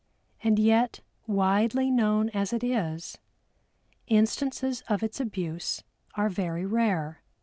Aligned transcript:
And 0.43 0.57
yet, 0.57 1.01
widely 1.27 1.91
known 1.91 2.29
as 2.31 2.53
it 2.53 2.63
is, 2.63 3.19
instances 4.07 4.81
of 4.89 5.03
its 5.03 5.19
abuse 5.19 5.83
are 6.15 6.27
very 6.27 6.65
rare. 6.65 7.21